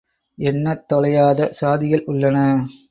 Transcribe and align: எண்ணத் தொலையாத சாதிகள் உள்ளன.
எண்ணத் 0.37 0.83
தொலையாத 0.93 1.49
சாதிகள் 1.61 2.03
உள்ளன. 2.05 2.37